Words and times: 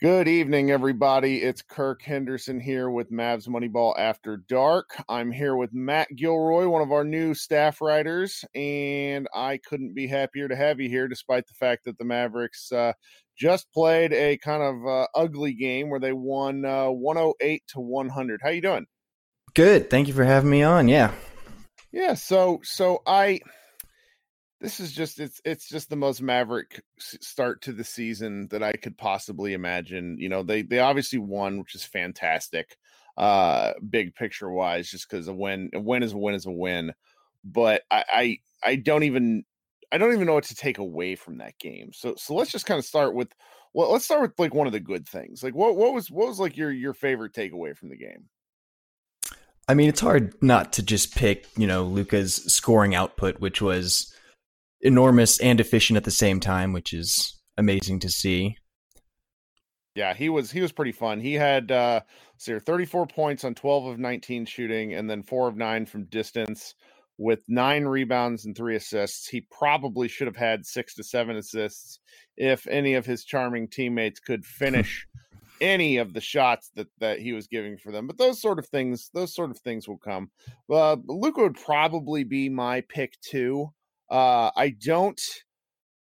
Good 0.00 0.26
evening, 0.26 0.72
everybody. 0.72 1.40
It's 1.40 1.62
Kirk 1.62 2.02
Henderson 2.02 2.58
here 2.58 2.90
with 2.90 3.12
Mavs 3.12 3.46
Moneyball 3.46 3.94
After 3.96 4.36
Dark. 4.36 4.90
I'm 5.08 5.30
here 5.30 5.54
with 5.54 5.72
Matt 5.72 6.08
Gilroy, 6.16 6.66
one 6.66 6.82
of 6.82 6.90
our 6.90 7.04
new 7.04 7.32
staff 7.32 7.80
writers, 7.80 8.44
and 8.56 9.28
I 9.32 9.60
couldn't 9.64 9.94
be 9.94 10.08
happier 10.08 10.48
to 10.48 10.56
have 10.56 10.80
you 10.80 10.88
here, 10.88 11.06
despite 11.06 11.46
the 11.46 11.54
fact 11.54 11.84
that 11.84 11.96
the 11.96 12.04
Mavericks 12.04 12.72
uh, 12.72 12.94
just 13.38 13.72
played 13.72 14.12
a 14.12 14.36
kind 14.38 14.64
of 14.64 14.84
uh, 14.84 15.06
ugly 15.14 15.54
game 15.54 15.90
where 15.90 16.00
they 16.00 16.12
won 16.12 16.64
uh, 16.64 16.88
108 16.88 17.62
to 17.68 17.80
100. 17.80 18.40
How 18.42 18.50
you 18.50 18.62
doing? 18.62 18.86
Good. 19.54 19.90
Thank 19.90 20.08
you 20.08 20.14
for 20.14 20.24
having 20.24 20.50
me 20.50 20.64
on. 20.64 20.88
Yeah. 20.88 21.12
Yeah. 21.92 22.14
So, 22.14 22.60
so 22.64 23.00
I 23.06 23.38
this 24.64 24.80
is 24.80 24.92
just 24.92 25.20
it's 25.20 25.42
it's 25.44 25.68
just 25.68 25.90
the 25.90 25.96
most 25.96 26.22
maverick 26.22 26.82
start 26.98 27.60
to 27.60 27.70
the 27.70 27.84
season 27.84 28.48
that 28.48 28.62
I 28.62 28.72
could 28.72 28.96
possibly 28.96 29.52
imagine. 29.52 30.16
You 30.18 30.30
know, 30.30 30.42
they 30.42 30.62
they 30.62 30.78
obviously 30.78 31.18
won, 31.18 31.58
which 31.58 31.74
is 31.74 31.84
fantastic, 31.84 32.78
uh, 33.18 33.74
big 33.90 34.14
picture 34.14 34.50
wise, 34.50 34.90
just 34.90 35.08
because 35.08 35.28
a 35.28 35.34
win 35.34 35.68
a 35.74 35.80
win 35.80 36.02
is 36.02 36.14
a 36.14 36.16
win 36.16 36.34
is 36.34 36.46
a 36.46 36.50
win. 36.50 36.94
But 37.44 37.82
I, 37.90 38.04
I 38.10 38.38
I 38.64 38.76
don't 38.76 39.02
even 39.02 39.44
I 39.92 39.98
don't 39.98 40.14
even 40.14 40.26
know 40.26 40.32
what 40.32 40.44
to 40.44 40.54
take 40.54 40.78
away 40.78 41.14
from 41.14 41.36
that 41.38 41.58
game. 41.58 41.90
So 41.92 42.14
so 42.16 42.34
let's 42.34 42.50
just 42.50 42.64
kind 42.64 42.78
of 42.78 42.86
start 42.86 43.14
with 43.14 43.34
well, 43.74 43.92
let's 43.92 44.06
start 44.06 44.22
with 44.22 44.32
like 44.38 44.54
one 44.54 44.66
of 44.66 44.72
the 44.72 44.80
good 44.80 45.06
things. 45.06 45.42
Like 45.42 45.54
what 45.54 45.76
what 45.76 45.92
was 45.92 46.10
what 46.10 46.26
was 46.26 46.40
like 46.40 46.56
your 46.56 46.72
your 46.72 46.94
favorite 46.94 47.34
takeaway 47.34 47.76
from 47.76 47.90
the 47.90 47.98
game? 47.98 48.30
I 49.68 49.74
mean, 49.74 49.90
it's 49.90 50.00
hard 50.00 50.34
not 50.42 50.72
to 50.74 50.82
just 50.82 51.14
pick, 51.14 51.48
you 51.54 51.66
know, 51.66 51.84
Luka's 51.84 52.36
scoring 52.50 52.94
output, 52.94 53.40
which 53.40 53.60
was 53.60 54.14
enormous 54.84 55.40
and 55.40 55.58
efficient 55.58 55.96
at 55.96 56.04
the 56.04 56.10
same 56.10 56.38
time, 56.38 56.72
which 56.72 56.92
is 56.92 57.40
amazing 57.56 57.98
to 58.00 58.10
see. 58.10 58.58
Yeah, 59.94 60.12
he 60.14 60.28
was 60.28 60.50
he 60.50 60.60
was 60.60 60.72
pretty 60.72 60.92
fun. 60.92 61.20
He 61.20 61.34
had 61.34 61.70
uh 61.72 62.00
so 62.36 62.58
34 62.58 63.06
points 63.06 63.44
on 63.44 63.54
12 63.54 63.86
of 63.86 63.98
19 63.98 64.44
shooting 64.44 64.94
and 64.94 65.08
then 65.08 65.22
4 65.22 65.48
of 65.48 65.56
9 65.56 65.86
from 65.86 66.04
distance 66.06 66.74
with 67.16 67.44
9 67.46 67.84
rebounds 67.84 68.44
and 68.44 68.56
3 68.56 68.74
assists. 68.74 69.28
He 69.28 69.46
probably 69.56 70.08
should 70.08 70.26
have 70.26 70.36
had 70.36 70.66
6 70.66 70.94
to 70.96 71.04
7 71.04 71.36
assists 71.36 72.00
if 72.36 72.66
any 72.66 72.94
of 72.94 73.06
his 73.06 73.24
charming 73.24 73.68
teammates 73.68 74.18
could 74.18 74.44
finish 74.44 75.06
any 75.60 75.98
of 75.98 76.12
the 76.12 76.20
shots 76.20 76.72
that 76.74 76.88
that 76.98 77.20
he 77.20 77.32
was 77.32 77.46
giving 77.46 77.78
for 77.78 77.92
them. 77.92 78.08
But 78.08 78.18
those 78.18 78.42
sort 78.42 78.58
of 78.58 78.66
things, 78.66 79.10
those 79.14 79.32
sort 79.32 79.52
of 79.52 79.58
things 79.58 79.86
will 79.86 79.98
come. 79.98 80.28
Uh 80.68 80.96
Luka 81.06 81.40
would 81.40 81.60
probably 81.64 82.24
be 82.24 82.48
my 82.48 82.80
pick 82.80 83.14
too. 83.20 83.72
Uh, 84.10 84.50
I 84.56 84.70
don't, 84.70 85.20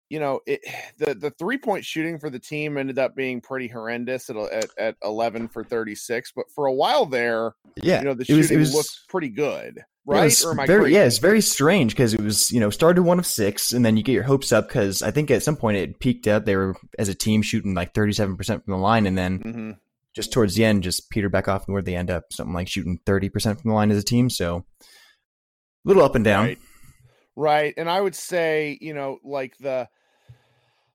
you 0.09 0.19
know, 0.19 0.41
it, 0.45 0.61
the 0.97 1.13
the 1.15 1.31
three 1.31 1.57
point 1.57 1.85
shooting 1.85 2.19
for 2.19 2.29
the 2.29 2.39
team 2.39 2.77
ended 2.77 2.99
up 2.99 3.15
being 3.15 3.41
pretty 3.41 3.67
horrendous 3.67 4.29
at 4.29 4.37
at, 4.37 4.69
at 4.77 4.95
eleven 5.03 5.47
for 5.47 5.63
thirty 5.63 5.95
six. 5.95 6.31
But 6.35 6.45
for 6.53 6.65
a 6.65 6.73
while 6.73 7.05
there, 7.05 7.53
yeah, 7.81 7.99
you 7.99 8.05
know, 8.05 8.13
the 8.13 8.25
shooting 8.25 8.39
it 8.39 8.41
was, 8.41 8.51
it 8.51 8.57
was, 8.57 8.73
looked 8.73 8.99
pretty 9.09 9.29
good. 9.29 9.83
Right? 10.09 10.31
It 10.31 10.67
very, 10.67 10.93
yeah, 10.93 11.03
it's 11.03 11.17
very 11.17 11.41
strange 11.41 11.91
because 11.91 12.13
it 12.13 12.21
was, 12.21 12.49
you 12.49 12.61
know, 12.61 12.69
started 12.69 13.01
one 13.01 13.19
of 13.19 13.25
six, 13.25 13.73
and 13.73 13.85
then 13.85 13.97
you 13.97 14.03
get 14.03 14.13
your 14.13 14.23
hopes 14.23 14.53
up 14.53 14.69
because 14.69 15.01
I 15.01 15.11
think 15.11 15.29
at 15.29 15.43
some 15.43 15.57
point 15.57 15.75
it 15.75 15.99
peaked 15.99 16.27
out. 16.27 16.45
They 16.45 16.55
were 16.55 16.77
as 16.97 17.09
a 17.09 17.13
team 17.13 17.41
shooting 17.41 17.73
like 17.73 17.93
thirty 17.93 18.13
seven 18.13 18.37
percent 18.37 18.63
from 18.63 18.71
the 18.71 18.77
line, 18.77 19.05
and 19.05 19.17
then 19.17 19.39
mm-hmm. 19.39 19.71
just 20.15 20.31
towards 20.31 20.55
the 20.55 20.63
end, 20.63 20.83
just 20.83 21.09
peter 21.09 21.27
back 21.27 21.49
off, 21.49 21.67
and 21.67 21.73
where 21.73 21.81
they 21.81 21.97
end 21.97 22.09
up, 22.09 22.31
something 22.31 22.53
like 22.53 22.69
shooting 22.69 23.01
thirty 23.05 23.27
percent 23.27 23.59
from 23.59 23.71
the 23.71 23.75
line 23.75 23.91
as 23.91 23.97
a 23.97 24.03
team. 24.03 24.29
So 24.29 24.63
a 24.79 24.85
little 25.83 26.03
up 26.03 26.15
and 26.15 26.23
down. 26.23 26.45
Right. 26.45 26.59
Right. 27.37 27.75
And 27.77 27.87
I 27.87 28.01
would 28.01 28.15
say, 28.15 28.79
you 28.81 28.95
know, 28.95 29.19
like 29.23 29.55
the 29.59 29.87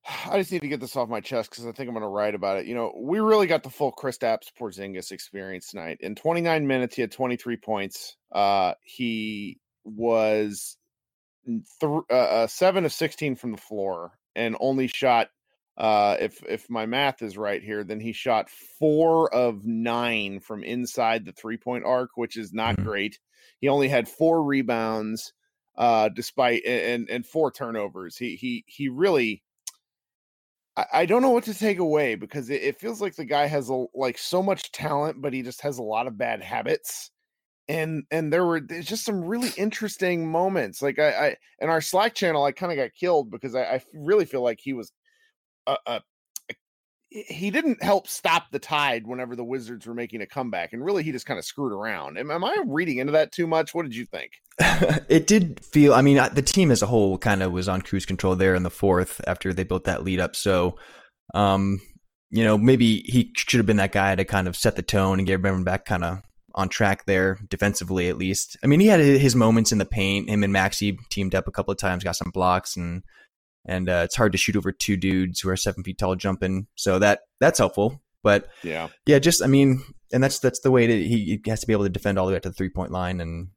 I 0.28 0.38
just 0.38 0.50
need 0.50 0.62
to 0.62 0.68
get 0.68 0.80
this 0.80 0.96
off 0.96 1.08
my 1.08 1.20
chest 1.20 1.50
because 1.50 1.64
I 1.64 1.70
think 1.70 1.88
I'm 1.88 1.94
going 1.94 2.02
to 2.02 2.08
write 2.08 2.34
about 2.34 2.58
it. 2.58 2.66
You 2.66 2.74
know, 2.74 2.92
we 3.00 3.20
really 3.20 3.46
got 3.46 3.62
the 3.62 3.70
full 3.70 3.92
Kristaps 3.92 4.48
Porzingis 4.60 5.12
experience 5.12 5.68
tonight. 5.68 5.98
In 6.00 6.16
29 6.16 6.66
minutes, 6.66 6.96
he 6.96 7.02
had 7.02 7.12
23 7.12 7.56
points. 7.58 8.16
Uh, 8.32 8.74
he 8.82 9.60
was 9.84 10.76
th- 11.46 12.02
uh, 12.10 12.12
uh, 12.12 12.46
seven 12.48 12.84
of 12.84 12.92
16 12.92 13.36
from 13.36 13.52
the 13.52 13.58
floor 13.58 14.10
and 14.34 14.56
only 14.58 14.88
shot. 14.88 15.28
Uh, 15.78 16.16
if 16.18 16.42
if 16.48 16.68
my 16.68 16.86
math 16.86 17.22
is 17.22 17.38
right 17.38 17.62
here, 17.62 17.84
then 17.84 18.00
he 18.00 18.12
shot 18.12 18.50
four 18.80 19.32
of 19.32 19.64
nine 19.64 20.40
from 20.40 20.64
inside 20.64 21.24
the 21.24 21.32
three 21.32 21.56
point 21.56 21.84
arc, 21.84 22.10
which 22.16 22.36
is 22.36 22.52
not 22.52 22.74
mm-hmm. 22.74 22.84
great. 22.84 23.20
He 23.60 23.68
only 23.68 23.88
had 23.88 24.08
four 24.08 24.42
rebounds 24.42 25.32
uh, 25.76 26.08
despite 26.10 26.64
and 26.64 27.08
and 27.08 27.26
four 27.26 27.50
turnovers. 27.50 28.16
He 28.16 28.36
he 28.36 28.64
he 28.66 28.88
really. 28.88 29.42
I, 30.76 30.86
I 30.92 31.06
don't 31.06 31.22
know 31.22 31.30
what 31.30 31.44
to 31.44 31.54
take 31.54 31.78
away 31.78 32.14
because 32.14 32.48
it, 32.48 32.62
it 32.62 32.80
feels 32.80 33.00
like 33.00 33.14
the 33.14 33.26
guy 33.26 33.46
has 33.46 33.68
a, 33.68 33.84
like 33.94 34.16
so 34.16 34.42
much 34.42 34.72
talent, 34.72 35.20
but 35.20 35.34
he 35.34 35.42
just 35.42 35.60
has 35.60 35.78
a 35.78 35.82
lot 35.82 36.06
of 36.06 36.16
bad 36.16 36.42
habits 36.42 37.10
and 37.68 38.04
and 38.10 38.32
there 38.32 38.44
were 38.44 38.60
there's 38.60 38.86
just 38.86 39.04
some 39.04 39.24
really 39.24 39.50
interesting 39.56 40.30
moments 40.30 40.82
like 40.82 40.98
i, 40.98 41.10
I 41.10 41.36
in 41.60 41.68
our 41.68 41.80
slack 41.80 42.14
channel 42.14 42.44
i 42.44 42.52
kind 42.52 42.72
of 42.72 42.76
got 42.76 42.92
killed 42.98 43.30
because 43.30 43.54
I, 43.54 43.62
I, 43.62 43.82
really 43.94 44.24
feel 44.24 44.42
like 44.42 44.58
he 44.60 44.72
was 44.72 44.92
a, 45.66 45.76
a, 45.86 46.00
he 47.12 47.50
didn't 47.50 47.82
help 47.82 48.08
stop 48.08 48.50
the 48.50 48.58
tide 48.58 49.06
whenever 49.06 49.36
the 49.36 49.44
Wizards 49.44 49.86
were 49.86 49.94
making 49.94 50.22
a 50.22 50.26
comeback, 50.26 50.72
and 50.72 50.84
really 50.84 51.02
he 51.02 51.12
just 51.12 51.26
kind 51.26 51.38
of 51.38 51.44
screwed 51.44 51.72
around. 51.72 52.18
Am, 52.18 52.30
am 52.30 52.44
I 52.44 52.56
reading 52.66 52.98
into 52.98 53.12
that 53.12 53.32
too 53.32 53.46
much? 53.46 53.74
What 53.74 53.82
did 53.82 53.94
you 53.94 54.06
think? 54.06 54.32
it 55.08 55.26
did 55.26 55.62
feel. 55.64 55.92
I 55.92 56.00
mean, 56.00 56.20
the 56.32 56.42
team 56.42 56.70
as 56.70 56.82
a 56.82 56.86
whole 56.86 57.18
kind 57.18 57.42
of 57.42 57.52
was 57.52 57.68
on 57.68 57.82
cruise 57.82 58.06
control 58.06 58.34
there 58.34 58.54
in 58.54 58.62
the 58.62 58.70
fourth 58.70 59.20
after 59.26 59.52
they 59.52 59.64
built 59.64 59.84
that 59.84 60.04
lead 60.04 60.20
up. 60.20 60.34
So, 60.34 60.76
um, 61.34 61.80
you 62.30 62.44
know, 62.44 62.56
maybe 62.56 63.00
he 63.00 63.30
should 63.36 63.58
have 63.58 63.66
been 63.66 63.76
that 63.76 63.92
guy 63.92 64.14
to 64.14 64.24
kind 64.24 64.48
of 64.48 64.56
set 64.56 64.76
the 64.76 64.82
tone 64.82 65.18
and 65.18 65.26
get 65.26 65.34
everyone 65.34 65.64
back 65.64 65.84
kind 65.84 66.04
of 66.04 66.22
on 66.54 66.68
track 66.68 67.04
there 67.04 67.38
defensively 67.48 68.08
at 68.08 68.16
least. 68.16 68.56
I 68.62 68.66
mean, 68.66 68.80
he 68.80 68.86
had 68.86 69.00
his 69.00 69.36
moments 69.36 69.72
in 69.72 69.78
the 69.78 69.84
paint. 69.84 70.30
Him 70.30 70.44
and 70.44 70.54
Maxi 70.54 70.98
teamed 71.10 71.34
up 71.34 71.46
a 71.46 71.52
couple 71.52 71.72
of 71.72 71.78
times, 71.78 72.04
got 72.04 72.16
some 72.16 72.30
blocks 72.30 72.76
and 72.76 73.02
and 73.64 73.88
uh, 73.88 74.02
it's 74.04 74.16
hard 74.16 74.32
to 74.32 74.38
shoot 74.38 74.56
over 74.56 74.72
two 74.72 74.96
dudes 74.96 75.40
who 75.40 75.48
are 75.48 75.56
seven 75.56 75.82
feet 75.84 75.98
tall 75.98 76.16
jumping. 76.16 76.66
So 76.74 76.98
that 76.98 77.20
that's 77.40 77.58
helpful. 77.58 78.02
But 78.22 78.48
yeah, 78.62 78.88
yeah, 79.06 79.18
just 79.18 79.42
I 79.42 79.46
mean, 79.46 79.82
and 80.12 80.22
that's 80.22 80.38
that's 80.38 80.60
the 80.60 80.70
way 80.70 80.86
to, 80.86 81.02
he, 81.02 81.40
he 81.44 81.50
has 81.50 81.60
to 81.60 81.66
be 81.66 81.72
able 81.72 81.84
to 81.84 81.90
defend 81.90 82.18
all 82.18 82.26
the 82.26 82.32
way 82.32 82.36
up 82.36 82.42
to 82.42 82.50
the 82.50 82.54
three 82.54 82.68
point 82.68 82.92
line, 82.92 83.20
and 83.20 83.48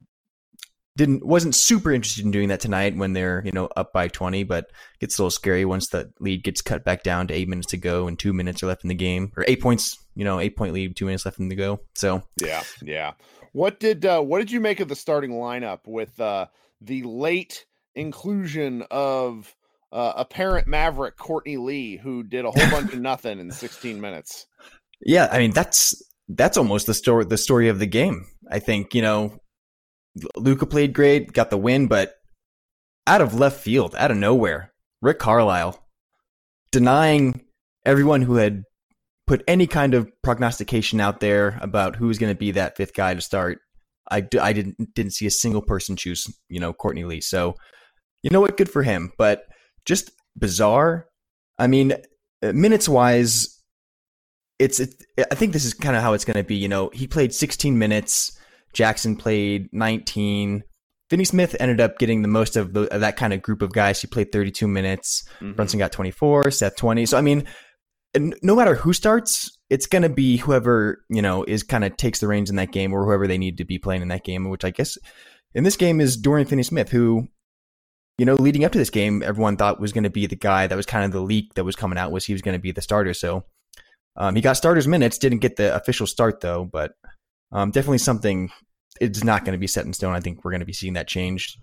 didn't 0.96 1.25
wasn't 1.25 1.54
super 1.54 1.92
interested 1.92 2.24
in 2.24 2.31
doing 2.31 2.50
that 2.50 2.60
tonight 2.60 2.96
when 2.96 3.13
they're 3.13 3.42
you 3.46 3.52
know 3.52 3.68
up 3.75 3.92
by 3.92 4.07
20 4.07 4.44
but 4.44 4.72
gets 5.00 5.18
a 5.18 5.22
little 5.22 5.30
scary 5.30 5.66
once 5.66 5.90
the 5.90 6.12
lead 6.19 6.44
gets 6.44 6.62
cut 6.62 6.86
back 6.86 7.04
down 7.04 7.28
to 7.28 7.34
eight 7.34 7.50
minutes 7.50 7.68
to 7.68 7.78
go 7.78 8.07
and 8.07 8.18
two 8.18 8.34
minutes 8.34 8.63
are 8.63 8.68
left 8.68 8.84
in 8.84 8.88
the 8.88 8.96
game 8.96 9.31
or 9.36 9.44
eight 9.48 9.62
points 9.62 9.98
you 10.16 10.24
know 10.24 10.40
eight 10.40 10.56
point 10.56 10.74
lead 10.74 10.96
two 10.96 11.06
minutes 11.06 11.25
left 11.25 11.40
in 11.40 11.50
the 11.50 11.56
go 11.56 11.80
so 11.96 12.24
yeah 12.42 12.63
yeah 12.81 13.12
what 13.52 13.80
did 13.80 14.06
uh 14.06 14.22
what 14.22 14.40
did 14.40 14.52
you 14.52 14.62
make 14.62 14.80
of 14.80 14.88
the 14.88 14.96
starting 14.96 15.31
lineup 15.31 15.80
with 15.86 16.19
uh 16.19 16.46
the 16.81 17.04
late 17.04 17.66
inclusion 17.96 18.84
of 18.90 19.54
uh, 19.95 20.13
apparent 20.18 20.68
maverick 20.68 21.18
courtney 21.18 21.57
lee 21.57 21.97
who 21.97 22.21
did 22.24 22.45
a 22.45 22.51
whole 22.51 22.69
bunch 22.69 22.94
of 22.94 23.00
nothing 23.01 23.39
in 23.39 23.50
16 23.50 24.00
minutes 24.00 24.45
yeah 25.01 25.27
i 25.31 25.39
mean 25.39 25.51
that's 25.51 25.95
that's 26.30 26.57
almost 26.57 26.86
the 26.86 26.94
story 26.94 27.25
the 27.25 27.38
story 27.38 27.69
of 27.69 27.80
the 27.80 27.86
game 27.86 28.25
i 28.51 28.59
think 28.59 28.94
you 28.94 29.01
know 29.01 29.39
Luka 30.38 30.65
played 30.65 30.94
great, 30.94 31.33
got 31.33 31.50
the 31.50 31.57
win, 31.57 31.88
but 31.88 32.13
out 33.07 33.21
of 33.21 33.33
left 33.33 33.59
field, 33.59 33.95
out 33.95 34.12
of 34.12 34.18
nowhere, 34.18 34.71
Rick 35.01 35.19
Carlisle 35.19 35.80
denying 36.71 37.42
everyone 37.86 38.21
who 38.21 38.36
had 38.36 38.63
put 39.27 39.44
any 39.47 39.68
kind 39.68 39.94
of 39.94 40.09
prognostication 40.24 41.00
out 41.00 41.19
there 41.19 41.57
about 41.62 41.95
who 41.95 42.07
was 42.07 42.18
going 42.18 42.31
to 42.31 42.38
be 42.38 42.51
that 42.51 42.77
fifth 42.77 42.94
guy 42.94 43.13
to 43.13 43.21
start. 43.21 43.59
I, 44.09 44.27
I 44.39 44.53
didn't 44.53 44.94
didn't 44.94 45.13
see 45.13 45.25
a 45.25 45.31
single 45.31 45.63
person 45.63 45.95
choose 45.95 46.27
you 46.47 46.59
know 46.59 46.74
Courtney 46.74 47.06
Lee. 47.06 47.21
So 47.21 47.56
you 48.21 48.30
know 48.30 48.39
what, 48.39 48.57
good 48.57 48.69
for 48.69 48.83
him. 48.83 49.12
But 49.18 49.44
just 49.85 50.11
bizarre. 50.37 51.07
I 51.57 51.67
mean, 51.67 51.93
uh, 52.43 52.51
minutes 52.53 52.89
wise, 52.89 53.61
it's 54.59 54.79
it, 54.79 54.95
I 55.19 55.35
think 55.35 55.53
this 55.53 55.65
is 55.65 55.73
kind 55.73 55.95
of 55.95 56.01
how 56.01 56.13
it's 56.13 56.25
going 56.25 56.37
to 56.37 56.43
be. 56.43 56.55
You 56.55 56.67
know, 56.67 56.89
he 56.93 57.07
played 57.07 57.33
16 57.33 57.77
minutes. 57.77 58.37
Jackson 58.73 59.15
played 59.15 59.69
19. 59.71 60.63
Finney 61.09 61.25
Smith 61.25 61.55
ended 61.59 61.79
up 61.79 61.99
getting 61.99 62.23
the 62.23 62.27
most 62.27 62.55
of, 62.55 62.73
the, 62.73 62.93
of 62.93 63.01
that 63.01 63.15
kind 63.15 63.31
of 63.31 63.41
group 63.41 63.61
of 63.61 63.71
guys. 63.71 64.01
He 64.01 64.07
played 64.07 64.31
32 64.31 64.67
minutes. 64.67 65.23
Mm-hmm. 65.35 65.53
Brunson 65.53 65.79
got 65.79 65.91
24. 65.91 66.51
Seth 66.51 66.75
20. 66.75 67.05
So 67.05 67.17
I 67.17 67.21
mean, 67.21 67.45
no 68.17 68.55
matter 68.55 68.75
who 68.75 68.93
starts, 68.93 69.57
it's 69.69 69.87
going 69.87 70.01
to 70.01 70.09
be 70.09 70.37
whoever 70.37 71.03
you 71.09 71.21
know 71.21 71.43
is 71.43 71.63
kind 71.63 71.83
of 71.83 71.97
takes 71.97 72.19
the 72.19 72.27
reins 72.27 72.49
in 72.49 72.55
that 72.55 72.71
game, 72.71 72.93
or 72.93 73.05
whoever 73.05 73.27
they 73.27 73.37
need 73.37 73.57
to 73.57 73.65
be 73.65 73.77
playing 73.77 74.01
in 74.01 74.07
that 74.09 74.23
game. 74.23 74.49
Which 74.49 74.65
I 74.65 74.71
guess 74.71 74.97
in 75.53 75.63
this 75.63 75.77
game 75.77 75.99
is 76.01 76.17
Dorian 76.17 76.47
Finney 76.47 76.63
Smith, 76.63 76.89
who 76.89 77.27
you 78.17 78.25
know 78.25 78.35
leading 78.35 78.63
up 78.63 78.71
to 78.71 78.77
this 78.77 78.89
game, 78.89 79.23
everyone 79.23 79.57
thought 79.57 79.79
was 79.79 79.94
going 79.94 80.03
to 80.03 80.09
be 80.09 80.25
the 80.25 80.35
guy 80.35 80.67
that 80.67 80.75
was 80.75 80.85
kind 80.85 81.06
of 81.06 81.12
the 81.12 81.21
leak 81.21 81.53
that 81.56 81.63
was 81.63 81.75
coming 81.75 81.97
out 81.97 82.12
was 82.12 82.25
he 82.25 82.33
was 82.33 82.41
going 82.41 82.57
to 82.57 82.62
be 82.62 82.71
the 82.71 82.81
starter. 82.81 83.13
So 83.13 83.45
um, 84.15 84.35
he 84.35 84.41
got 84.41 84.53
starters 84.53 84.88
minutes, 84.88 85.17
didn't 85.17 85.39
get 85.39 85.56
the 85.57 85.75
official 85.75 86.07
start 86.07 86.41
though, 86.41 86.65
but 86.65 86.94
um, 87.51 87.71
definitely 87.71 88.00
something. 88.00 88.51
It's 89.01 89.25
not 89.25 89.44
going 89.44 89.53
to 89.53 89.59
be 89.59 89.67
set 89.67 89.85
in 89.85 89.91
stone. 89.91 90.15
I 90.15 90.21
think 90.21 90.44
we're 90.44 90.51
going 90.51 90.62
to 90.62 90.65
be 90.65 90.71
seeing 90.73 90.94
that 90.94 91.07
changed 91.07 91.57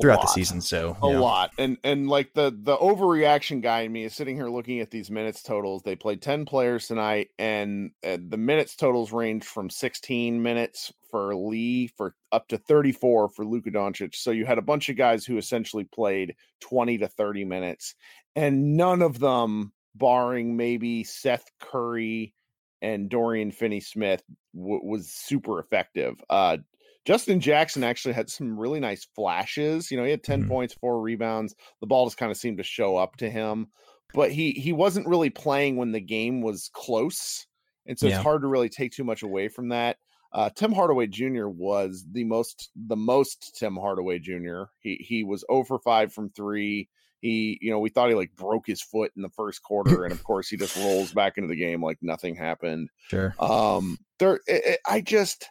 throughout 0.00 0.22
the 0.22 0.28
season. 0.28 0.60
So 0.60 0.96
a 1.02 1.06
lot, 1.06 1.50
and 1.58 1.76
and 1.84 2.08
like 2.08 2.32
the 2.34 2.56
the 2.56 2.76
overreaction 2.76 3.62
guy 3.62 3.80
in 3.82 3.92
me 3.92 4.04
is 4.04 4.14
sitting 4.14 4.36
here 4.36 4.48
looking 4.48 4.80
at 4.80 4.90
these 4.90 5.10
minutes 5.10 5.42
totals. 5.42 5.82
They 5.82 5.96
played 5.96 6.22
ten 6.22 6.44
players 6.44 6.86
tonight, 6.86 7.28
and 7.38 7.90
uh, 8.06 8.18
the 8.28 8.36
minutes 8.36 8.76
totals 8.76 9.12
range 9.12 9.44
from 9.44 9.70
sixteen 9.70 10.42
minutes 10.42 10.92
for 11.10 11.34
Lee 11.34 11.88
for 11.88 12.14
up 12.30 12.48
to 12.48 12.58
thirty 12.58 12.92
four 12.92 13.28
for 13.28 13.44
Luka 13.44 13.70
Doncic. 13.70 14.14
So 14.14 14.30
you 14.30 14.46
had 14.46 14.58
a 14.58 14.62
bunch 14.62 14.88
of 14.88 14.96
guys 14.96 15.24
who 15.24 15.36
essentially 15.36 15.84
played 15.84 16.34
twenty 16.60 16.98
to 16.98 17.08
thirty 17.08 17.44
minutes, 17.44 17.94
and 18.34 18.76
none 18.76 19.02
of 19.02 19.18
them, 19.18 19.72
barring 19.94 20.56
maybe 20.56 21.04
Seth 21.04 21.50
Curry 21.60 22.34
and 22.80 23.08
Dorian 23.08 23.52
Finney 23.52 23.80
Smith 23.80 24.22
w- 24.54 24.80
was 24.82 25.08
super 25.08 25.60
effective. 25.60 26.20
Uh, 26.28 26.56
Justin 27.04 27.40
Jackson 27.40 27.82
actually 27.82 28.14
had 28.14 28.30
some 28.30 28.58
really 28.58 28.80
nice 28.80 29.06
flashes. 29.14 29.90
You 29.90 29.96
know, 29.96 30.04
he 30.04 30.10
had 30.10 30.22
10 30.22 30.40
mm-hmm. 30.40 30.48
points, 30.48 30.74
four 30.74 31.00
rebounds. 31.00 31.54
The 31.80 31.86
ball 31.86 32.06
just 32.06 32.16
kind 32.16 32.30
of 32.30 32.36
seemed 32.36 32.58
to 32.58 32.64
show 32.64 32.96
up 32.96 33.16
to 33.16 33.28
him, 33.28 33.68
but 34.14 34.30
he 34.30 34.52
he 34.52 34.72
wasn't 34.72 35.08
really 35.08 35.30
playing 35.30 35.76
when 35.76 35.92
the 35.92 36.00
game 36.00 36.42
was 36.42 36.70
close. 36.72 37.46
And 37.86 37.98
so 37.98 38.06
yeah. 38.06 38.14
it's 38.14 38.22
hard 38.22 38.42
to 38.42 38.48
really 38.48 38.68
take 38.68 38.92
too 38.92 39.04
much 39.04 39.22
away 39.22 39.48
from 39.48 39.70
that. 39.70 39.96
Uh, 40.32 40.48
Tim 40.54 40.72
Hardaway 40.72 41.08
Jr. 41.08 41.48
was 41.48 42.06
the 42.10 42.24
most 42.24 42.70
the 42.74 42.96
most 42.96 43.56
Tim 43.58 43.76
Hardaway 43.76 44.18
Jr. 44.18 44.64
He 44.80 44.96
he 44.96 45.24
was 45.24 45.44
over 45.48 45.78
five 45.78 46.12
from 46.12 46.30
three. 46.30 46.88
He, 47.20 47.58
you 47.60 47.70
know, 47.70 47.78
we 47.78 47.88
thought 47.88 48.08
he 48.08 48.16
like 48.16 48.34
broke 48.34 48.66
his 48.66 48.82
foot 48.82 49.12
in 49.14 49.22
the 49.22 49.28
first 49.30 49.62
quarter, 49.62 50.04
and 50.04 50.12
of 50.12 50.24
course 50.24 50.48
he 50.48 50.56
just 50.56 50.76
rolls 50.76 51.12
back 51.12 51.36
into 51.36 51.48
the 51.48 51.56
game 51.56 51.82
like 51.82 51.98
nothing 52.02 52.34
happened. 52.34 52.88
Sure. 53.08 53.34
Um, 53.38 53.98
there, 54.18 54.40
it, 54.48 54.64
it, 54.64 54.80
I 54.86 55.02
just, 55.02 55.48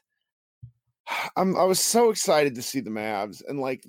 I'm, 1.36 1.57
I 1.57 1.63
was 1.63 1.80
so 1.80 2.09
excited 2.09 2.56
to 2.56 2.62
see 2.62 2.80
the 2.80 2.89
Mavs, 2.89 3.42
and 3.48 3.59
like 3.59 3.86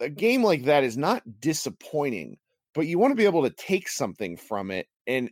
a 0.00 0.08
game 0.08 0.42
like 0.42 0.64
that 0.64 0.84
is 0.84 0.96
not 0.96 1.22
disappointing, 1.40 2.38
but 2.74 2.86
you 2.86 2.98
want 2.98 3.12
to 3.12 3.16
be 3.16 3.26
able 3.26 3.42
to 3.42 3.50
take 3.50 3.88
something 3.88 4.36
from 4.36 4.70
it, 4.70 4.86
and 5.06 5.30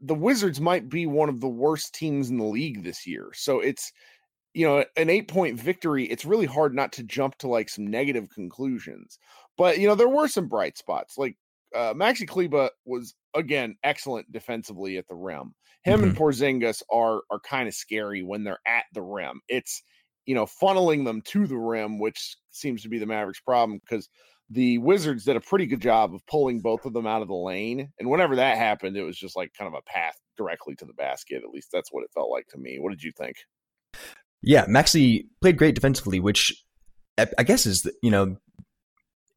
the 0.00 0.14
Wizards 0.14 0.60
might 0.60 0.88
be 0.88 1.06
one 1.06 1.28
of 1.28 1.40
the 1.40 1.48
worst 1.48 1.94
teams 1.94 2.30
in 2.30 2.38
the 2.38 2.44
league 2.44 2.84
this 2.84 3.06
year. 3.06 3.30
So 3.34 3.60
it's 3.60 3.92
you 4.54 4.64
know, 4.66 4.84
an 4.96 5.10
eight 5.10 5.28
point 5.28 5.60
victory, 5.60 6.04
it's 6.04 6.24
really 6.24 6.46
hard 6.46 6.74
not 6.74 6.92
to 6.92 7.02
jump 7.02 7.36
to 7.38 7.48
like 7.48 7.68
some 7.68 7.86
negative 7.86 8.30
conclusions. 8.30 9.18
But, 9.58 9.78
you 9.78 9.88
know, 9.88 9.96
there 9.96 10.08
were 10.08 10.28
some 10.28 10.48
bright 10.48 10.78
spots. 10.78 11.18
Like 11.18 11.36
uh, 11.74 11.92
Maxi 11.94 12.26
Kleber 12.26 12.70
was, 12.84 13.14
again, 13.34 13.76
excellent 13.82 14.30
defensively 14.30 14.96
at 14.96 15.08
the 15.08 15.16
rim. 15.16 15.54
Him 15.82 16.00
mm-hmm. 16.00 16.08
and 16.10 16.16
Porzingis 16.16 16.82
are 16.90 17.22
are 17.30 17.40
kind 17.40 17.68
of 17.68 17.74
scary 17.74 18.22
when 18.22 18.44
they're 18.44 18.60
at 18.66 18.84
the 18.94 19.02
rim. 19.02 19.40
It's, 19.48 19.82
you 20.26 20.34
know, 20.34 20.46
funneling 20.46 21.04
them 21.04 21.20
to 21.22 21.46
the 21.46 21.56
rim, 21.56 21.98
which 21.98 22.36
seems 22.50 22.82
to 22.82 22.88
be 22.88 22.98
the 22.98 23.06
Mavericks' 23.06 23.40
problem 23.40 23.78
because 23.78 24.08
the 24.50 24.78
Wizards 24.78 25.24
did 25.24 25.36
a 25.36 25.40
pretty 25.40 25.66
good 25.66 25.80
job 25.80 26.14
of 26.14 26.26
pulling 26.26 26.60
both 26.60 26.84
of 26.84 26.92
them 26.92 27.06
out 27.06 27.22
of 27.22 27.28
the 27.28 27.34
lane. 27.34 27.90
And 27.98 28.10
whenever 28.10 28.36
that 28.36 28.58
happened, 28.58 28.96
it 28.96 29.02
was 29.02 29.16
just 29.16 29.36
like 29.36 29.52
kind 29.58 29.68
of 29.68 29.78
a 29.78 29.90
path 29.90 30.16
directly 30.36 30.74
to 30.76 30.84
the 30.84 30.92
basket. 30.92 31.42
At 31.44 31.50
least 31.50 31.68
that's 31.72 31.90
what 31.92 32.04
it 32.04 32.10
felt 32.14 32.30
like 32.30 32.46
to 32.48 32.58
me. 32.58 32.78
What 32.78 32.90
did 32.90 33.02
you 33.02 33.12
think? 33.12 33.36
Yeah, 34.42 34.66
Maxi 34.66 35.26
played 35.40 35.56
great 35.56 35.74
defensively, 35.74 36.20
which 36.20 36.52
I 37.16 37.44
guess 37.44 37.64
is 37.64 37.88
you 38.02 38.10
know 38.10 38.36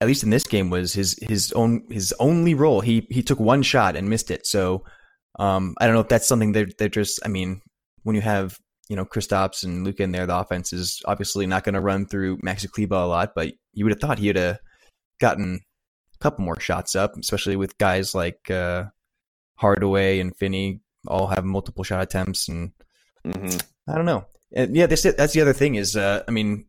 at 0.02 0.08
least 0.08 0.24
in 0.24 0.30
this 0.30 0.44
game 0.44 0.70
was 0.70 0.94
his 0.94 1.18
his 1.22 1.52
own 1.54 1.86
his 1.90 2.14
only 2.20 2.54
role. 2.54 2.82
He 2.82 3.08
he 3.10 3.24
took 3.24 3.40
one 3.40 3.64
shot 3.64 3.96
and 3.96 4.10
missed 4.10 4.32
it. 4.32 4.46
So 4.46 4.84
um, 5.40 5.76
I 5.80 5.86
don't 5.86 5.96
know 5.96 6.02
if 6.02 6.10
that's 6.10 6.28
something 6.28 6.52
that 6.54 6.78
they're 6.78 6.90
just. 6.90 7.20
I 7.24 7.30
mean, 7.30 7.62
when 8.04 8.16
you 8.16 8.22
have 8.22 8.60
you 8.90 8.96
know 8.96 9.06
Kristaps 9.06 9.64
and 9.64 9.84
Luka 9.84 10.04
in 10.04 10.12
there, 10.12 10.26
the 10.26 10.38
offense 10.38 10.74
is 10.74 11.02
obviously 11.06 11.46
not 11.46 11.64
going 11.64 11.76
to 11.76 11.82
run 11.82 12.06
through 12.06 12.38
Maxi 12.40 12.70
Kleber 12.70 12.96
a 12.96 13.06
lot. 13.06 13.34
But 13.36 13.54
you 13.74 13.86
would 13.86 13.94
have 13.94 14.00
thought 14.00 14.20
he 14.20 14.28
would 14.28 14.36
have 14.36 14.60
gotten 15.20 15.60
a 16.14 16.18
couple 16.20 16.46
more 16.46 16.60
shots 16.60 16.96
up, 16.96 17.16
especially 17.18 17.56
with 17.56 17.78
guys 17.78 18.16
like 18.16 18.50
uh, 18.50 18.86
Hardaway 19.56 20.20
and 20.20 20.36
Finney 20.36 20.82
all 21.08 21.28
have 21.28 21.46
multiple 21.46 21.84
shot 21.84 22.02
attempts. 22.02 22.48
And 22.48 22.72
mm-hmm. 23.26 23.58
I 23.90 23.96
don't 23.96 24.06
know. 24.06 24.26
And 24.54 24.76
yeah, 24.76 24.86
that's 24.86 25.04
that's 25.04 25.34
the 25.34 25.42
other 25.42 25.54
thing 25.54 25.76
is, 25.76 25.96
uh, 25.96 26.24
I 26.28 26.32
mean, 26.32 26.66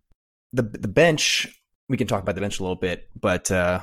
the 0.52 0.62
the 0.62 0.88
bench. 0.88 1.54
We 1.88 1.96
can 1.96 2.06
talk 2.06 2.22
about 2.22 2.34
the 2.34 2.42
bench 2.42 2.60
a 2.60 2.62
little 2.62 2.76
bit, 2.76 3.08
but 3.18 3.50
uh, 3.50 3.80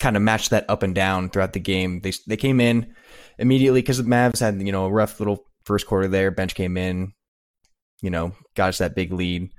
kind 0.00 0.16
of 0.16 0.22
matched 0.22 0.50
that 0.50 0.68
up 0.68 0.82
and 0.82 0.94
down 0.94 1.30
throughout 1.30 1.52
the 1.52 1.60
game. 1.60 2.00
They 2.00 2.12
they 2.26 2.36
came 2.36 2.60
in 2.60 2.94
immediately 3.38 3.80
because 3.80 3.98
the 3.98 4.04
Mavs 4.04 4.40
had 4.40 4.60
you 4.60 4.72
know 4.72 4.86
a 4.86 4.90
rough 4.90 5.20
little 5.20 5.45
first 5.66 5.86
quarter 5.86 6.08
there. 6.08 6.30
Bench 6.30 6.54
came 6.54 6.76
in, 6.76 7.12
you 8.00 8.10
know, 8.10 8.32
got 8.54 8.70
us 8.70 8.78
that 8.78 8.94
big 8.94 9.12
lead. 9.12 9.50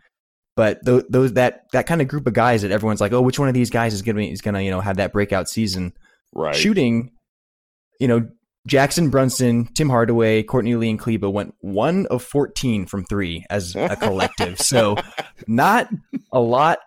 But 0.55 0.83
those, 0.83 1.03
those 1.09 1.33
that 1.33 1.65
that 1.73 1.85
kind 1.85 2.01
of 2.01 2.07
group 2.07 2.25
of 2.25 2.33
guys 2.33 2.63
that 2.63 2.71
everyone's 2.71 3.01
like, 3.01 3.13
oh, 3.13 3.21
which 3.21 3.37
one 3.37 3.47
of 3.47 3.53
these 3.53 3.69
guys 3.69 3.93
is 3.93 4.01
gonna 4.01 4.21
is 4.21 4.41
gonna 4.41 4.61
you 4.61 4.71
know 4.71 4.81
have 4.81 4.97
that 4.97 5.13
breakout 5.13 5.47
season? 5.47 5.93
Right. 6.33 6.55
Shooting, 6.55 7.11
you 7.99 8.07
know, 8.07 8.27
Jackson 8.67 9.09
Brunson, 9.09 9.65
Tim 9.73 9.89
Hardaway, 9.89 10.43
Courtney 10.43 10.75
Lee, 10.75 10.89
and 10.89 10.99
Kleber 10.99 11.29
went 11.29 11.55
one 11.61 12.05
of 12.07 12.21
14 12.21 12.85
from 12.85 13.05
three 13.05 13.45
as 13.49 13.75
a 13.75 13.95
collective. 13.95 14.59
so, 14.61 14.97
not 15.47 15.89
a 16.31 16.39
lot 16.39 16.79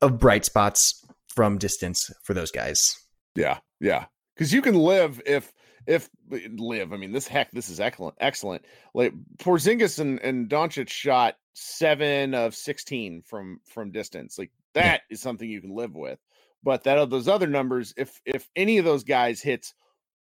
of 0.00 0.18
bright 0.18 0.44
spots 0.44 1.04
from 1.34 1.58
distance 1.58 2.10
for 2.22 2.32
those 2.32 2.50
guys. 2.50 2.96
Yeah. 3.34 3.58
Yeah. 3.80 4.06
Because 4.34 4.52
you 4.52 4.62
can 4.62 4.74
live 4.74 5.20
if, 5.26 5.52
if 5.90 6.08
uh, 6.32 6.38
live, 6.56 6.92
I 6.92 6.96
mean, 6.96 7.10
this 7.10 7.26
heck, 7.26 7.50
this 7.50 7.68
is 7.68 7.80
excellent. 7.80 8.14
Excellent. 8.20 8.64
Like 8.94 9.12
Porzingis 9.38 9.98
and, 9.98 10.20
and 10.20 10.48
Doncic 10.48 10.88
shot 10.88 11.36
seven 11.54 12.32
of 12.32 12.54
16 12.54 13.22
from, 13.26 13.60
from 13.64 13.90
distance. 13.90 14.38
Like 14.38 14.52
that 14.74 15.02
is 15.10 15.20
something 15.20 15.50
you 15.50 15.60
can 15.60 15.74
live 15.74 15.96
with. 15.96 16.20
But 16.62 16.84
that 16.84 16.98
of 16.98 17.10
those 17.10 17.26
other 17.26 17.48
numbers, 17.48 17.92
if, 17.96 18.20
if 18.24 18.48
any 18.54 18.78
of 18.78 18.84
those 18.84 19.02
guys 19.02 19.42
hits 19.42 19.74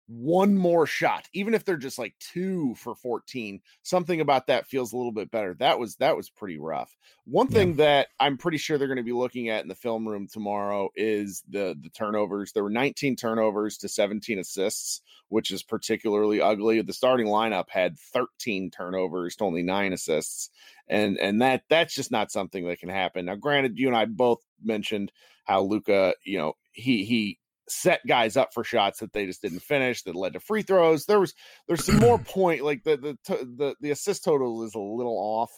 one 0.08 0.56
more 0.56 0.86
shot, 0.86 1.28
even 1.34 1.56
if 1.56 1.66
they're 1.66 1.78
just 1.78 1.98
like 1.98 2.14
two 2.20 2.76
for 2.76 2.94
14. 2.96 3.60
Something 3.82 4.22
about 4.22 4.48
that 4.48 4.68
feels 4.68 4.94
a 4.94 4.98
little 4.98 5.12
bit 5.12 5.32
better. 5.32 5.56
That 5.56 5.80
was 5.80 5.96
that 5.96 6.16
was 6.16 6.30
pretty 6.30 6.60
rough. 6.60 6.96
One 7.26 7.48
thing 7.48 7.70
yeah. 7.70 7.76
that 7.86 8.08
I'm 8.20 8.38
pretty 8.38 8.58
sure 8.58 8.78
they're 8.78 8.88
going 8.88 8.98
to 8.98 9.04
be 9.04 9.12
looking 9.12 9.50
at 9.50 9.64
in 9.64 9.68
the 9.68 9.76
film 9.76 10.08
room 10.08 10.28
tomorrow 10.28 10.90
is 10.96 11.44
the 11.50 11.76
the 11.82 11.90
turnovers. 11.90 12.52
There 12.52 12.64
were 12.64 12.70
19 12.70 13.16
turnovers 13.16 13.78
to 13.80 13.90
17 13.90 14.38
assists, 14.38 15.02
which 15.30 15.50
is 15.52 15.64
particularly 15.64 16.40
ugly. 16.40 16.82
The 16.82 16.94
starting 16.94 17.28
lineup 17.28 17.70
had 17.70 17.98
13 18.14 18.70
turnovers 18.70 19.36
to 19.38 19.44
only 19.46 19.64
nine 19.64 19.92
assists, 19.92 20.52
and 20.88 21.18
and 21.18 21.42
that 21.42 21.64
that's 21.68 21.96
just 21.96 22.12
not 22.12 22.32
something 22.32 22.68
that 22.68 22.80
can 22.80 22.90
happen. 22.90 23.26
Now, 23.26 23.36
granted, 23.36 23.80
you 23.80 23.88
and 23.88 23.98
I 23.98 24.06
both 24.06 24.44
mentioned 24.64 25.12
how 25.46 25.64
Luka 25.64 26.14
you 26.24 26.38
know, 26.38 26.54
he 26.74 27.06
he 27.06 27.40
set 27.68 28.02
guys 28.08 28.38
up 28.38 28.54
for 28.54 28.64
shots 28.64 29.00
that 29.00 29.14
they 29.14 29.26
just 29.26 29.42
didn't 29.42 29.62
finish 29.62 30.04
that 30.04 30.16
led 30.16 30.34
to 30.34 30.40
free 30.40 30.62
throws. 30.62 31.06
There 31.06 31.20
was 31.20 31.34
there's 31.68 31.86
some 31.86 31.98
more 31.98 32.20
point 32.26 32.64
like 32.64 32.84
the 32.84 32.98
the 32.98 33.18
the 33.28 33.76
the 33.82 33.92
assist 33.92 34.24
total 34.24 34.64
is 34.64 34.76
a 34.76 34.80
little 34.80 35.18
off, 35.18 35.52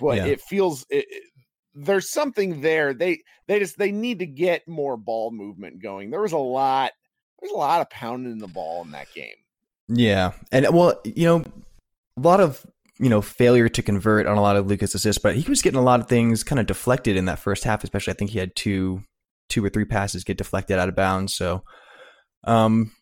but 0.00 0.16
yeah. 0.16 0.26
it 0.26 0.40
feels 0.40 0.86
it, 0.90 1.06
it, 1.08 1.22
there's 1.74 2.10
something 2.10 2.60
there. 2.60 2.94
They 2.94 3.22
they 3.46 3.58
just 3.58 3.78
they 3.78 3.92
need 3.92 4.20
to 4.20 4.26
get 4.26 4.68
more 4.68 4.96
ball 4.96 5.30
movement 5.30 5.82
going. 5.82 6.10
There 6.10 6.22
was 6.22 6.32
a 6.32 6.38
lot 6.38 6.92
there's 7.40 7.52
a 7.52 7.56
lot 7.56 7.80
of 7.80 7.90
pounding 7.90 8.38
the 8.38 8.48
ball 8.48 8.82
in 8.84 8.90
that 8.92 9.12
game. 9.14 9.36
Yeah. 9.88 10.32
And 10.52 10.66
well, 10.72 11.00
you 11.04 11.26
know, 11.26 11.44
a 12.16 12.20
lot 12.20 12.40
of 12.40 12.64
you 12.98 13.08
know, 13.08 13.22
failure 13.22 13.68
to 13.68 13.82
convert 13.82 14.26
on 14.26 14.36
a 14.36 14.42
lot 14.42 14.56
of 14.56 14.66
Luka's 14.66 14.94
assists, 14.94 15.22
but 15.22 15.36
he 15.36 15.48
was 15.48 15.62
getting 15.62 15.78
a 15.78 15.82
lot 15.82 16.00
of 16.00 16.08
things 16.08 16.42
kind 16.42 16.58
of 16.58 16.66
deflected 16.66 17.16
in 17.16 17.26
that 17.26 17.38
first 17.38 17.64
half, 17.64 17.84
especially 17.84 18.12
I 18.12 18.16
think 18.16 18.32
he 18.32 18.40
had 18.40 18.56
two 18.56 19.04
two 19.48 19.64
or 19.64 19.68
three 19.68 19.84
passes 19.84 20.24
get 20.24 20.38
deflected 20.38 20.78
out 20.78 20.88
of 20.88 20.96
bounds. 20.96 21.34
So, 21.34 21.64
um, 22.44 22.92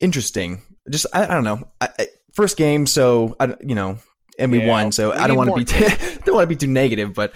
interesting. 0.00 0.62
Just 0.90 1.06
I, 1.12 1.24
I 1.24 1.34
don't 1.34 1.44
know. 1.44 1.68
I, 1.80 1.88
I, 1.98 2.06
first 2.34 2.56
game, 2.56 2.86
so 2.86 3.36
I, 3.40 3.54
you 3.60 3.74
know, 3.74 3.98
and 4.38 4.52
we 4.52 4.60
yeah, 4.60 4.68
won. 4.68 4.92
So 4.92 5.10
we 5.10 5.16
I 5.16 5.26
don't 5.26 5.36
want 5.36 5.50
to 5.50 5.56
be 5.56 5.64
too, 5.64 6.18
don't 6.24 6.34
want 6.34 6.44
to 6.44 6.54
be 6.54 6.56
too 6.56 6.66
negative, 6.66 7.14
but 7.14 7.34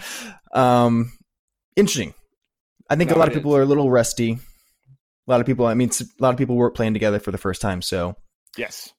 um, 0.52 1.12
interesting. 1.76 2.14
I 2.88 2.97
think 2.97 3.11
no, 3.11 3.16
a 3.16 3.18
lot 3.18 3.28
of 3.28 3.35
people 3.35 3.52
is. 3.52 3.59
are 3.59 3.62
a 3.62 3.66
little 3.66 3.90
rusty. 3.90 4.32
A 4.32 5.30
lot 5.30 5.40
of 5.40 5.47
people. 5.47 5.66
I 5.66 5.75
mean, 5.75 5.90
a 5.90 6.23
lot 6.23 6.30
of 6.30 6.38
people 6.38 6.56
weren't 6.56 6.75
playing 6.75 6.94
together 6.94 7.18
for 7.18 7.30
the 7.30 7.38
first 7.38 7.61
time. 7.61 7.82
So 7.82 8.16
yes. 8.56 8.92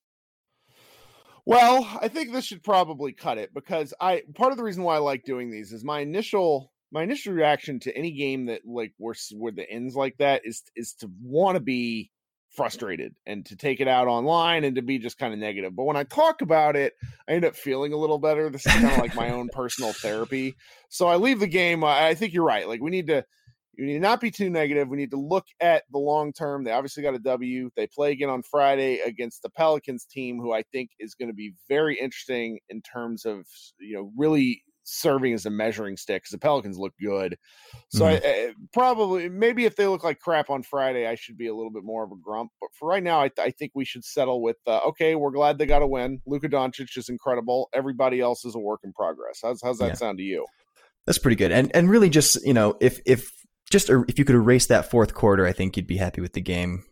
Well, 1.46 1.86
I 2.02 2.08
think 2.08 2.32
this 2.32 2.46
should 2.46 2.64
probably 2.64 3.12
cut 3.12 3.38
it 3.38 3.54
because 3.54 3.94
I 4.00 4.24
part 4.36 4.52
of 4.52 4.58
the 4.58 4.64
reason 4.64 4.84
why 4.84 4.96
I 4.96 5.00
like 5.00 5.26
doing 5.26 5.52
these 5.52 5.74
is 5.74 5.84
my 5.84 6.00
initial 6.00 6.73
my 6.94 7.04
initial 7.04 7.34
reaction 7.34 7.80
to 7.80 7.98
any 7.98 8.12
game 8.12 8.46
that 8.46 8.62
like 8.66 8.94
where 8.98 9.16
where 9.36 9.52
the 9.52 9.70
ends 9.70 9.96
like 9.96 10.16
that 10.20 10.44
is 10.46 10.62
is 10.76 10.94
to 11.00 11.10
want 11.22 11.56
to 11.56 11.60
be 11.60 12.12
frustrated 12.52 13.16
and 13.26 13.48
to 13.48 13.56
take 13.56 13.80
it 13.80 13.88
out 13.88 14.08
online 14.08 14.64
and 14.64 14.76
to 14.76 14.84
be 14.84 15.00
just 15.00 15.18
kind 15.18 15.34
of 15.34 15.40
negative. 15.40 15.76
But 15.76 15.86
when 15.86 15.98
I 15.98 16.04
talk 16.04 16.44
about 16.44 16.76
it, 16.76 16.94
I 17.28 17.32
end 17.32 17.46
up 17.46 17.56
feeling 17.56 17.94
a 17.94 17.98
little 17.98 18.20
better. 18.20 18.48
This 18.52 18.68
is 18.68 18.74
kind 18.74 18.86
of 18.86 19.00
like 19.00 19.16
my 19.16 19.32
own 19.32 19.50
personal 19.50 19.92
therapy. 19.92 20.56
So 20.90 21.08
I 21.08 21.16
leave 21.16 21.40
the 21.40 21.48
game. 21.48 21.84
I 21.84 22.14
think 22.14 22.32
you're 22.32 22.46
right. 22.46 22.68
Like 22.68 22.80
we 22.80 22.92
need 22.92 23.08
to 23.08 23.26
you 23.76 23.88
need 23.88 24.02
not 24.02 24.22
be 24.22 24.30
too 24.30 24.52
negative. 24.52 24.88
We 24.88 24.98
need 24.98 25.12
to 25.12 25.20
look 25.20 25.48
at 25.60 25.84
the 25.92 25.98
long 25.98 26.32
term. 26.32 26.64
They 26.64 26.72
obviously 26.72 27.02
got 27.02 27.16
a 27.16 27.20
W. 27.20 27.72
They 27.76 27.88
play 27.88 28.12
again 28.12 28.30
on 28.30 28.44
Friday 28.44 29.00
against 29.00 29.42
the 29.42 29.50
Pelicans 29.50 30.06
team, 30.06 30.38
who 30.38 30.54
I 30.54 30.62
think 30.72 30.92
is 31.00 31.16
going 31.16 31.30
to 31.30 31.36
be 31.36 31.56
very 31.68 32.00
interesting 32.00 32.60
in 32.70 32.84
terms 32.84 33.26
of 33.26 33.48
you 33.80 33.96
know 33.96 34.12
really 34.16 34.64
serving 34.84 35.34
as 35.34 35.46
a 35.46 35.50
measuring 35.50 35.98
stick 35.98 36.24
because 36.24 36.32
the 36.32 36.38
Pelicans 36.38 36.78
look 36.78 36.94
good. 37.02 37.38
So 37.90 38.06
mm-hmm. 38.06 38.26
I, 38.26 38.30
I, 38.30 38.54
probably 38.74 39.30
maybe 39.30 39.66
if 39.66 39.76
they 39.76 39.88
look 39.88 40.04
like 40.04 40.20
crap 40.20 40.50
on 40.50 40.64
Friday, 40.64 41.08
I 41.08 41.16
should 41.16 41.38
be 41.38 41.48
a 41.48 41.56
little 41.56 41.72
bit 41.72 41.84
more 41.84 42.04
of 42.04 42.12
a 42.12 42.16
grump. 42.16 42.52
But 42.60 42.70
for 42.74 42.88
right 42.90 43.04
now, 43.04 43.22
I, 43.22 43.32
I 43.40 43.52
think 43.52 43.72
we 43.76 43.86
should 43.86 44.04
settle 44.04 44.42
with 44.42 44.58
uh, 44.68 44.80
okay. 44.88 45.16
We're 45.16 45.32
glad 45.32 45.58
they 45.58 45.66
got 45.66 45.82
a 45.82 45.88
win. 45.88 46.22
Luka 46.26 46.50
Doncic 46.50 46.98
is 46.98 47.10
incredible. 47.10 47.70
Everybody 47.74 48.20
else 48.20 48.46
is 48.46 48.56
a 48.56 48.60
work 48.60 48.82
in 48.84 48.94
progress. 48.94 49.40
How's 49.42 49.62
how's 49.62 49.80
that 49.80 49.90
yeah. 49.90 49.94
sound 49.94 50.18
to 50.20 50.24
you? 50.24 50.46
That's 51.06 51.18
pretty 51.18 51.36
good. 51.36 51.52
And 51.52 51.74
and 51.76 51.90
really 51.90 52.10
just 52.10 52.46
you 52.46 52.54
know 52.54 52.78
if 52.80 53.00
if 53.06 53.32
just 53.72 53.90
if 53.90 54.20
you 54.20 54.26
could 54.26 54.36
erase 54.36 54.68
that 54.68 54.90
fourth 54.90 55.14
quarter, 55.14 55.46
I 55.46 55.54
think 55.54 55.78
you'd 55.78 55.88
be 55.88 55.98
happy 55.98 56.22
with 56.22 56.34
the 56.34 56.42
game. 56.42 56.84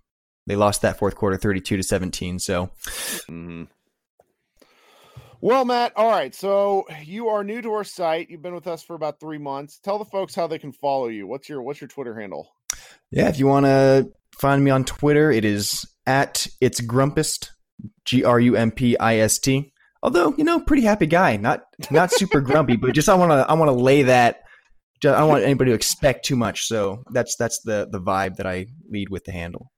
They 0.48 0.56
lost 0.56 0.82
that 0.82 0.98
fourth 0.98 1.16
quarter, 1.16 1.38
thirty-two 1.38 1.78
to 1.78 1.84
seventeen. 1.84 2.40
So. 2.40 2.72
Mm-hmm. 3.30 3.64
Well, 5.44 5.66
Matt, 5.66 5.94
all 5.96 6.10
right. 6.10 6.36
So 6.36 6.86
you 7.04 7.30
are 7.30 7.44
new 7.44 7.64
to 7.64 7.72
our 7.74 7.84
site. 7.84 8.30
You've 8.30 8.44
been 8.44 8.54
with 8.54 8.68
us 8.68 8.84
for 8.84 8.96
about 8.96 9.20
three 9.20 9.40
months. 9.40 9.80
Tell 9.80 9.98
the 9.98 10.06
folks 10.06 10.36
how 10.36 10.46
they 10.46 10.60
can 10.60 10.72
follow 10.72 11.08
you. 11.08 11.26
What's 11.26 11.50
your 11.50 11.64
what's 11.64 11.82
your 11.82 11.88
Twitter 11.88 12.20
handle? 12.20 12.48
Yeah, 13.10 13.28
if 13.28 13.40
you 13.40 13.48
want 13.48 13.66
to 13.66 14.12
find 14.40 14.64
me 14.64 14.70
on 14.70 14.86
Twitter, 14.86 15.32
it 15.32 15.44
is 15.44 15.84
at 16.06 16.46
it's 16.62 16.80
grumpist, 16.80 17.50
G 18.06 18.24
R 18.24 18.40
U 18.40 18.56
M 18.56 18.70
P 18.70 18.96
I 19.00 19.18
S 19.18 19.40
T. 19.40 19.74
Although 20.04 20.36
you 20.38 20.44
know, 20.44 20.60
pretty 20.60 20.84
happy 20.84 21.08
guy, 21.08 21.38
not 21.38 21.64
not 21.90 22.12
super 22.12 22.40
grumpy, 22.42 22.76
but 22.76 22.94
just 22.94 23.10
I 23.10 23.16
want 23.16 23.32
to 23.32 23.50
I 23.50 23.54
want 23.54 23.70
to 23.70 23.84
lay 23.84 24.04
that. 24.04 24.42
I 25.04 25.08
don't 25.08 25.30
want 25.30 25.44
anybody 25.44 25.72
to 25.72 25.76
expect 25.76 26.26
too 26.26 26.36
much, 26.36 26.68
so 26.68 27.04
that's 27.12 27.36
that's 27.36 27.60
the 27.64 27.88
the 27.92 28.00
vibe 28.00 28.36
that 28.36 28.46
I 28.46 28.68
lead 28.88 29.10
with 29.10 29.24
the 29.24 29.32
handle. 29.32 29.72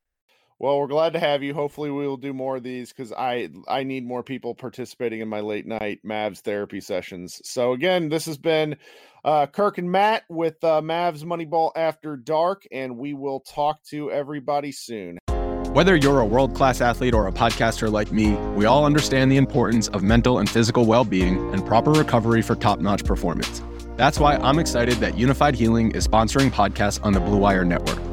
Well, 0.64 0.80
we're 0.80 0.88
glad 0.88 1.12
to 1.12 1.20
have 1.20 1.44
you. 1.44 1.54
Hopefully, 1.54 1.92
we 1.92 2.08
will 2.08 2.16
do 2.16 2.32
more 2.32 2.56
of 2.56 2.64
these 2.64 2.94
because 2.94 3.12
I 3.12 3.50
I 3.68 3.84
need 3.84 4.08
more 4.08 4.24
people 4.24 4.56
participating 4.56 5.20
in 5.20 5.28
my 5.28 5.42
late 5.42 5.68
night 5.68 6.00
Mavs 6.06 6.40
therapy 6.40 6.80
sessions. 6.80 7.42
So 7.44 7.74
again, 7.74 8.08
this 8.08 8.26
has 8.28 8.38
been 8.38 8.78
uh, 9.26 9.48
Kirk 9.48 9.78
and 9.78 9.92
Matt 9.92 10.24
with 10.30 10.64
uh, 10.64 10.80
Mavs 10.80 11.26
Moneyball 11.26 11.72
After 11.76 12.16
Dark, 12.16 12.66
and 12.72 12.98
we 12.98 13.14
will 13.14 13.42
talk 13.42 13.84
to 13.90 14.10
everybody 14.10 14.72
soon. 14.72 15.20
Whether 15.74 15.98
you're 15.98 16.22
a 16.22 16.26
world 16.26 16.56
class 16.56 16.80
athlete 16.80 17.14
or 17.14 17.28
a 17.28 17.34
podcaster 17.34 17.92
like 17.92 18.14
me, 18.14 18.32
we 18.56 18.64
all 18.64 18.86
understand 18.86 19.30
the 19.30 19.36
importance 19.36 19.90
of 19.90 20.02
mental 20.02 20.40
and 20.40 20.50
physical 20.50 20.86
well 20.86 21.04
being 21.04 21.54
and 21.54 21.66
proper 21.66 21.92
recovery 21.92 22.42
for 22.42 22.56
top 22.56 22.80
notch 22.80 23.04
performance. 23.04 23.62
That's 23.98 24.18
why 24.18 24.38
I'm 24.38 24.60
excited 24.60 24.96
that 25.00 25.16
Unifyd 25.16 25.56
Healing 25.56 25.92
is 25.92 26.08
sponsoring 26.08 26.52
podcasts 26.52 27.04
on 27.04 27.12
the 27.12 27.20
Blue 27.20 27.40
Wire 27.40 27.66
Network. 27.66 28.13